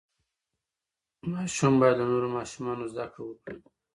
ماشوم 1.31 1.73
باید 1.79 1.95
له 1.99 2.05
نورو 2.11 2.27
ماشومانو 2.37 2.83
زده 2.93 3.05
کړه 3.13 3.23
وکړي. 3.27 3.59